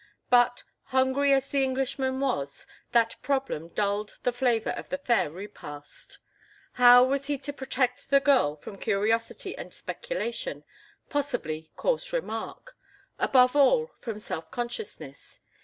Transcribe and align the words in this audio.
But, 0.31 0.63
hungry 0.85 1.31
as 1.31 1.47
the 1.51 1.63
Englishman 1.63 2.19
was, 2.19 2.65
that 2.91 3.17
problem 3.21 3.67
dulled 3.67 4.17
the 4.23 4.33
flavor 4.33 4.71
of 4.71 4.91
a 4.91 4.97
fair 4.97 5.29
repast. 5.29 6.17
How 6.73 7.03
was 7.03 7.27
he 7.27 7.37
to 7.37 7.53
protect 7.53 8.09
the 8.09 8.19
girl 8.19 8.55
from 8.55 8.79
curiosity 8.79 9.55
and 9.55 9.71
speculation, 9.71 10.63
possibly 11.09 11.69
coarse 11.75 12.11
remark; 12.13 12.75
above 13.19 13.55
all, 13.55 13.91
from 13.99 14.17
self 14.17 14.49
consciousness? 14.49 15.39